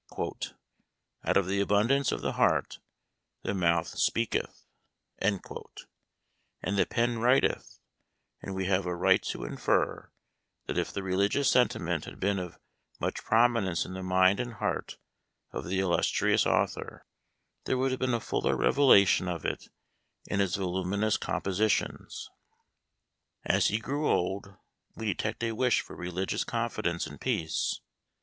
"Out 0.17 1.37
of 1.37 1.45
the 1.45 1.61
abundance 1.61 2.11
of 2.11 2.21
the 2.21 2.31
heart 2.31 2.79
the 3.43 3.53
mouth 3.53 3.85
speaketh" 3.89 4.65
and 5.19 5.39
the 5.43 6.87
pen 6.89 7.19
writeth; 7.19 7.77
and 8.41 8.55
we 8.55 8.65
have 8.65 8.87
a 8.87 8.95
right 8.95 9.21
to 9.21 9.43
infer 9.43 10.11
that 10.65 10.79
if 10.79 10.91
the 10.91 11.03
religious 11.03 11.51
sentiment 11.51 12.05
had 12.05 12.19
been 12.19 12.39
of 12.39 12.57
much 12.99 13.23
promi 13.23 13.63
nence 13.63 13.85
in 13.85 13.93
the 13.93 14.01
mind 14.01 14.39
and 14.39 14.53
heart 14.53 14.97
of 15.51 15.65
the 15.65 15.79
illustrious 15.79 16.47
author 16.47 17.05
there 17.65 17.77
would 17.77 17.91
have 17.91 17.99
been 17.99 18.15
a 18.15 18.19
fuller 18.19 18.57
revelation 18.57 19.27
of 19.27 19.45
it 19.45 19.67
in 20.25 20.39
his 20.39 20.55
voluminous 20.55 21.15
compositions. 21.15 22.27
As 23.45 23.67
he 23.67 23.77
grew 23.77 24.09
old 24.09 24.55
we 24.95 25.05
detect 25.05 25.43
a 25.43 25.51
wish 25.51 25.81
for 25.81 25.95
religious 25.95 26.43
confidence 26.43 27.05
and 27.05 27.21
peace. 27.21 27.81